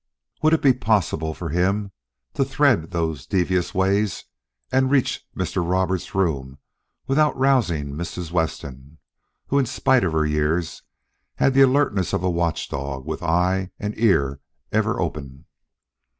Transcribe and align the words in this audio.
Would 0.41 0.53
it 0.53 0.63
be 0.63 0.73
possible 0.73 1.35
for 1.35 1.49
him 1.49 1.91
to 2.33 2.43
thread 2.43 2.89
those 2.89 3.27
devious 3.27 3.75
ways 3.75 4.23
and 4.71 4.89
reach 4.89 5.27
Mr. 5.37 5.61
Roberts' 5.63 6.15
room 6.15 6.57
without 7.05 7.37
rousing 7.37 7.93
Mrs. 7.93 8.31
Weston, 8.31 8.97
who 9.49 9.59
in 9.59 9.67
spite 9.67 10.03
of 10.03 10.13
her 10.13 10.25
years 10.25 10.81
had 11.35 11.53
the 11.53 11.61
alertness 11.61 12.13
of 12.13 12.23
a 12.23 12.31
watchdog 12.31 13.05
with 13.05 13.21
eye 13.21 13.69
and 13.79 13.93
ear 13.95 14.39
ever 14.71 14.99
open? 14.99 15.45